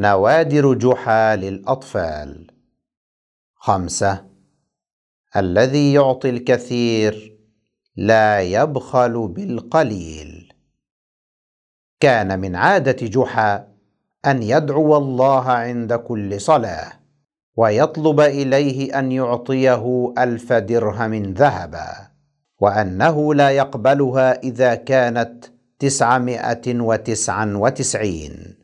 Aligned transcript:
نوادر 0.00 0.74
جحا 0.74 1.36
للأطفال. 1.36 2.50
خمسة 3.54 4.24
الذي 5.36 5.92
يعطي 5.92 6.30
الكثير 6.30 7.38
لا 7.96 8.40
يبخل 8.40 9.28
بالقليل. 9.28 10.52
كان 12.00 12.40
من 12.40 12.56
عادة 12.56 13.06
جحا 13.06 13.68
أن 14.26 14.42
يدعو 14.42 14.96
الله 14.96 15.50
عند 15.50 15.92
كل 15.92 16.40
صلاة 16.40 16.92
ويطلب 17.56 18.20
إليه 18.20 18.98
أن 18.98 19.12
يعطيه 19.12 20.14
ألف 20.18 20.52
درهم 20.52 21.14
ذهبا 21.14 22.08
وأنه 22.60 23.34
لا 23.34 23.50
يقبلها 23.50 24.42
إذا 24.42 24.74
كانت 24.74 25.44
تسعمائة 25.78 26.80
وتسعا 26.80 27.52
وتسعين. 27.56 28.57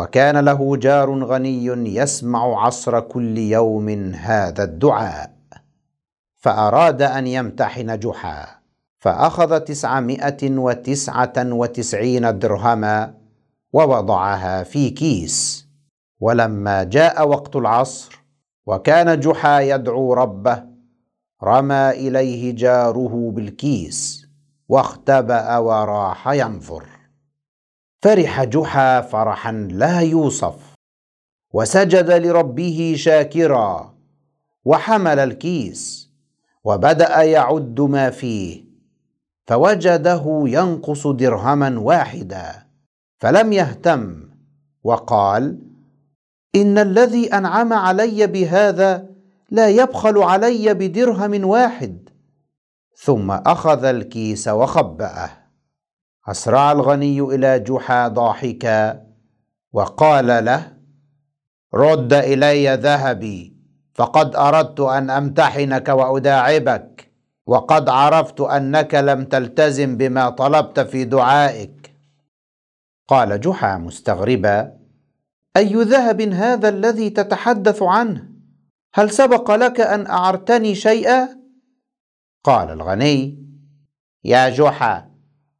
وكان 0.00 0.36
له 0.36 0.76
جار 0.76 1.24
غني 1.24 1.66
يسمع 1.96 2.66
عصر 2.66 3.00
كل 3.00 3.38
يوم 3.38 3.88
هذا 4.14 4.64
الدعاء 4.64 5.32
فأراد 6.36 7.02
أن 7.02 7.26
يمتحن 7.26 7.98
جحا 7.98 8.46
فأخذ 8.98 9.58
تسعمائة 9.58 10.42
وتسعة 10.42 11.32
وتسعين 11.36 12.38
درهما 12.38 13.14
ووضعها 13.72 14.62
في 14.62 14.90
كيس. 14.90 15.68
ولما 16.20 16.84
جاء 16.84 17.28
وقت 17.28 17.56
العصر 17.56 18.22
وكان 18.66 19.20
جحا 19.20 19.60
يدعو 19.60 20.14
ربه 20.14 20.62
رمى 21.42 21.90
إليه 21.90 22.56
جاره 22.56 23.30
بالكيس 23.34 24.26
واختبأ 24.68 25.58
وراح 25.58 26.28
ينظر. 26.28 26.99
فرح 28.02 28.44
جحا 28.44 29.00
فرحا 29.00 29.52
لا 29.52 30.00
يوصف. 30.00 30.54
وسجد 31.52 32.10
لربه 32.10 32.94
شاكرا. 32.96 33.94
وحمل 34.64 35.18
الكيس. 35.18 36.10
وبدأ 36.64 37.22
يعد 37.22 37.80
ما 37.80 38.10
فيه. 38.10 38.64
فوجده 39.46 40.42
ينقص 40.46 41.06
درهما 41.06 41.78
واحدا. 41.78 42.66
فلم 43.18 43.52
يهتم. 43.52 44.30
وقال 44.84 45.58
إن 46.54 46.78
الذي 46.78 47.34
أنعم 47.34 47.72
علي 47.72 48.26
بهذا 48.26 49.06
لا 49.50 49.68
يبخل 49.68 50.18
علي 50.18 50.74
بدرهم 50.74 51.44
واحد. 51.44 52.08
ثم 52.96 53.30
أخذ 53.30 53.84
الكيس 53.84 54.48
وخبأه. 54.48 55.39
أسرع 56.28 56.72
الغني 56.72 57.20
إلى 57.20 57.58
جحا 57.58 58.08
ضاحكا 58.08 59.06
وقال 59.72 60.44
له 60.44 60.76
رد 61.74 62.12
إلي 62.12 62.74
ذهبي 62.74 63.56
فقد 63.94 64.36
أردت 64.36 64.80
أن 64.80 65.10
أمتحنك 65.10 65.88
وأداعبك 65.88 67.12
وقد 67.46 67.88
عرفت 67.88 68.40
أنك 68.40 68.94
لم 68.94 69.24
تلتزم 69.24 69.96
بما 69.96 70.30
طلبت 70.30 70.80
في 70.80 71.04
دعائك. 71.04 71.96
قال 73.08 73.40
جحا 73.40 73.78
مستغربا 73.78 74.76
أي 75.56 75.74
ذهب 75.74 76.20
هذا 76.20 76.68
الذي 76.68 77.10
تتحدث 77.10 77.82
عنه؟ 77.82 78.28
هل 78.94 79.10
سبق 79.10 79.50
لك 79.50 79.80
أن 79.80 80.06
أعرتني 80.06 80.74
شيئا؟ 80.74 81.28
قال 82.44 82.70
الغني 82.70 83.46
يا 84.24 84.48
جحا 84.48 85.09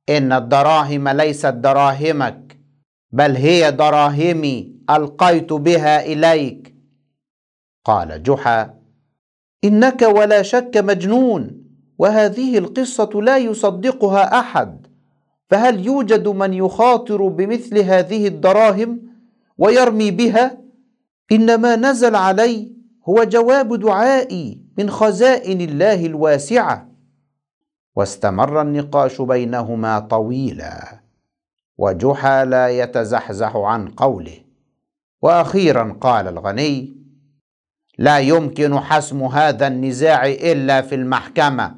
إن 0.08 0.32
الدراهم 0.32 1.08
ليست 1.08 1.46
دراهمك 1.46 2.60
بل 3.12 3.36
هي 3.36 3.70
دراهمي 3.70 4.72
ألقيت 4.90 5.52
بها 5.52 6.04
إليك. 6.04 6.74
قال 7.84 8.22
جحا 8.22 8.74
إنك 9.64 10.02
ولا 10.02 10.42
شك 10.42 10.76
مجنون 10.76 11.62
وهذه 11.98 12.58
القصة 12.58 13.10
لا 13.14 13.36
يصدقها 13.36 14.40
أحد. 14.40 14.86
فهل 15.50 15.86
يوجد 15.86 16.28
من 16.28 16.54
يخاطر 16.54 17.28
بمثل 17.28 17.78
هذه 17.78 18.26
الدراهم 18.26 19.00
ويرمي 19.58 20.10
بها؟ 20.10 20.60
إنما 21.32 21.76
نزل 21.76 22.16
علي 22.16 22.72
هو 23.08 23.24
جواب 23.24 23.80
دعائي 23.80 24.60
من 24.78 24.90
خزائن 24.90 25.60
الله 25.60 26.06
الواسعة. 26.06 26.89
واستمر 28.00 28.62
النقاش 28.62 29.20
بينهما 29.20 29.98
طويلا 29.98 31.00
وجحا 31.78 32.44
لا 32.44 32.68
يتزحزح 32.68 33.56
عن 33.56 33.88
قوله. 33.88 34.38
وأخيرا 35.22 35.98
قال 36.00 36.28
الغني 36.28 36.96
لا 37.98 38.18
يمكن 38.18 38.78
حسم 38.78 39.22
هذا 39.22 39.66
النزاع 39.66 40.26
إلا 40.26 40.82
في 40.82 40.94
المحكمة 40.94 41.76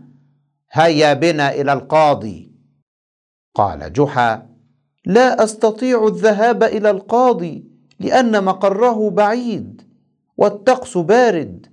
هيا 0.72 1.14
بنا 1.14 1.54
إلى 1.54 1.72
القاضي. 1.72 2.52
قال 3.54 3.92
جحا 3.92 4.48
لا 5.06 5.44
أستطيع 5.44 6.06
الذهاب 6.06 6.62
إلى 6.62 6.90
القاضي 6.90 7.64
لأن 8.00 8.44
مقره 8.44 9.10
بعيد 9.10 9.82
والطقس 10.36 10.98
بارد 10.98 11.66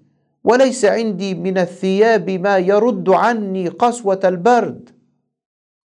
وليس 0.44 0.86
عندي 0.86 1.36
من 1.36 1.58
الثياب 1.58 2.30
ما 2.30 2.58
يرد 2.58 3.10
عني 3.10 3.68
قسوة 3.68 4.20
البرد. 4.24 4.90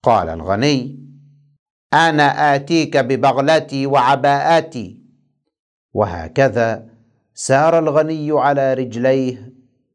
قال 0.03 0.29
الغني 0.29 0.99
أنا 1.93 2.55
آتيك 2.55 2.97
ببغلتي 2.97 3.85
وعباءتي. 3.85 4.99
وهكذا 5.93 6.89
سار 7.33 7.79
الغني 7.79 8.31
على 8.31 8.73
رجليه 8.73 9.53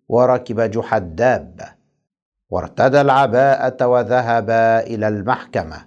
وركب 0.08 0.60
جحا 0.60 0.96
الدابة 0.96 1.74
وارتدى 2.50 3.00
العباءة 3.00 3.86
وذهبا 3.86 4.80
إلى 4.80 5.08
المحكمة. 5.08 5.86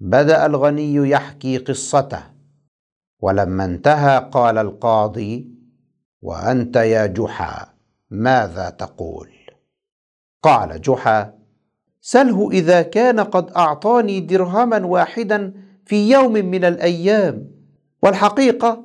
بدأ 0.00 0.46
الغني 0.46 0.94
يحكي 0.94 1.58
قصته. 1.58 2.22
ولما 3.20 3.64
انتهى 3.64 4.28
قال 4.32 4.58
القاضي 4.58 5.61
وأنت 6.22 6.76
يا 6.76 7.06
جحا 7.06 7.68
ماذا 8.10 8.70
تقول؟ 8.70 9.28
قال 10.42 10.80
جحا 10.80 11.34
سله 12.00 12.50
إذا 12.50 12.82
كان 12.82 13.20
قد 13.20 13.50
أعطاني 13.50 14.20
درهما 14.20 14.86
واحدا 14.86 15.52
في 15.86 16.10
يوم 16.10 16.32
من 16.32 16.64
الأيام 16.64 17.50
والحقيقة 18.02 18.84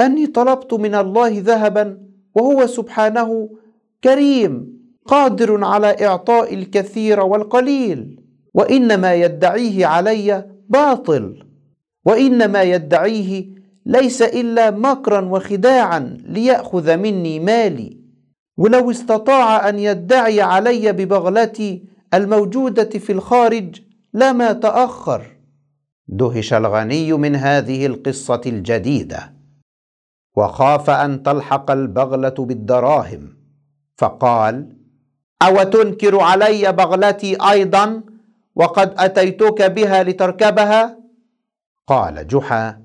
أني 0.00 0.26
طلبت 0.26 0.74
من 0.74 0.94
الله 0.94 1.40
ذهبا 1.40 1.98
وهو 2.34 2.66
سبحانه 2.66 3.50
كريم 4.04 4.74
قادر 5.06 5.64
على 5.64 6.06
إعطاء 6.06 6.54
الكثير 6.54 7.20
والقليل 7.20 8.20
وإنما 8.54 9.14
يدعيه 9.14 9.86
علي 9.86 10.48
باطل 10.68 11.46
وإنما 12.04 12.62
يدعيه 12.62 13.54
ليس 13.86 14.22
إلا 14.22 14.70
مكرا 14.70 15.20
وخداعا 15.20 16.18
ليأخذ 16.24 16.96
مني 16.96 17.40
مالي. 17.40 18.00
ولو 18.56 18.90
استطاع 18.90 19.68
أن 19.68 19.78
يدعي 19.78 20.40
علي 20.40 20.92
ببغلتي 20.92 21.84
الموجودة 22.14 22.98
في 22.98 23.12
الخارج 23.12 23.80
لما 24.14 24.52
تأخر. 24.52 25.36
دهش 26.08 26.52
الغني 26.52 27.12
من 27.12 27.36
هذه 27.36 27.86
القصة 27.86 28.40
الجديدة. 28.46 29.34
وخاف 30.36 30.90
أن 30.90 31.22
تلحق 31.22 31.70
البغلة 31.70 32.34
بالدراهم. 32.38 33.36
فقال 33.98 34.76
أو 35.42 35.62
تنكر 35.62 36.20
علي 36.20 36.72
بغلتي 36.72 37.36
أيضا 37.50 38.02
وقد 38.54 38.94
أتيتك 38.98 39.62
بها 39.62 40.02
لتركبها؟ 40.02 40.98
قال 41.86 42.26
جحا. 42.26 42.83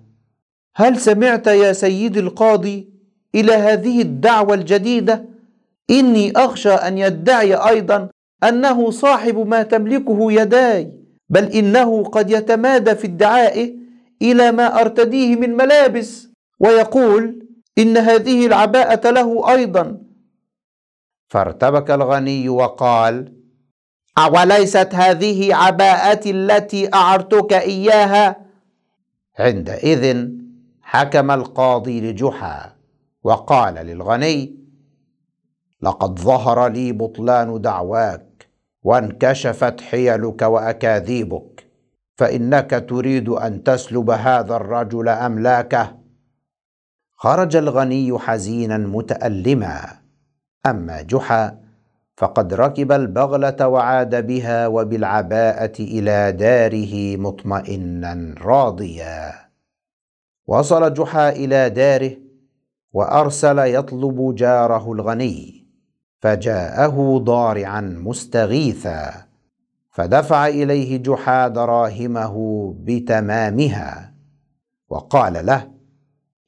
هل 0.76 0.98
سمعت 0.98 1.48
يا 1.48 1.74
سيدي 1.74 2.20
القاضي 2.20 2.90
إلى 3.36 3.54
هذه 3.54 4.02
الدعوة 4.02 4.54
الجديدة؟ 4.54 5.26
إني 5.90 6.32
أخشى 6.36 6.74
أن 6.74 6.98
يدعي 6.98 7.54
أيضا 7.56 8.10
أنه 8.44 8.92
صاحب 8.92 9.38
ما 9.48 9.64
تملكه 9.64 10.32
يداي 10.32 10.92
بل 11.30 11.44
إنه 11.44 12.04
قد 12.04 12.32
يتمادى 12.32 12.96
في 12.96 13.08
ادعائه 13.08 13.74
إلى 14.22 14.52
ما 14.52 14.82
أرتديه 14.82 15.36
من 15.36 15.58
ملابس 15.58 16.30
ويقول 16.60 17.48
إن 17.78 17.98
هذه 17.98 18.46
العباءة 18.46 19.10
له 19.10 19.52
أيضا. 19.52 20.02
فارتبك 21.28 21.92
الغني 21.92 22.50
وقال 22.50 23.34
أوليست 24.18 24.90
هذه 24.94 25.56
عباءتي 25.56 26.32
التي 26.32 26.94
أعرتك 26.94 27.54
إياها؟ 27.54 28.46
عندئذ 29.40 30.30
حكم 30.92 31.32
القاضي 31.32 32.02
لجحا 32.02 32.76
وقال 33.24 33.74
للغني 33.74 34.56
لقد 35.82 36.20
ظهر 36.20 36.68
لي 36.68 36.92
بطلان 36.92 37.62
دعواك 37.62 38.50
وانكشفت 38.84 39.82
حيلك 39.82 40.42
وأكاذيبك 40.42 41.66
فإنك 42.16 42.86
تريد 42.90 43.30
أن 43.30 43.64
تسلب 43.64 44.10
هذا 44.10 44.56
الرجل 44.56 45.10
املاكه 45.10 45.98
خرج 47.16 47.56
الغني 47.56 48.20
حزينا 48.20 48.78
متألما. 48.78 50.00
أما 50.66 51.02
جحا 51.02 51.60
فقد 52.18 52.54
ركب 52.54 52.92
البغلة 52.92 53.68
وعاد 53.68 54.28
بها 54.28 54.68
وبالعباءة 54.68 55.80
إلى 55.80 56.32
داره 56.32 57.18
مطمئنا 57.18 58.36
راضيا. 58.42 59.49
وصل 60.50 60.94
جحا 60.94 61.30
إلى 61.30 61.70
داره 61.70 62.12
وأرسل 62.94 63.60
يطلب 63.60 64.36
جاره 64.36 64.92
الغني 64.92 65.68
فجاءه 66.20 67.18
ضارعا 67.24 67.82
مستغيثا 67.82 69.14
فدفع 69.92 70.48
إليه 70.48 70.98
جحا 70.98 71.48
دراهمه 71.48 72.36
بتمامها 72.80 74.14
وقال 74.90 75.46
له 75.46 75.68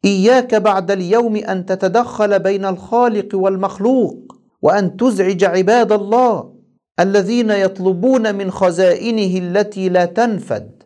إياك 0.06 0.56
بعد 0.56 0.92
اليوم 0.92 1.36
أن 1.36 1.65
تتدخل 1.65 2.39
بين 2.39 2.65
الخالق 2.65 3.36
والمخلوق 3.36 4.36
وأن 4.62 4.97
تزعج 4.97 5.44
عباد 5.44 5.92
الله 5.92 6.54
الذين 7.00 7.51
يطلبون 7.51 8.36
من 8.36 8.51
خزائنه 8.51 9.47
التي 9.47 9.89
لا 9.89 10.06
تنفد 10.06 10.81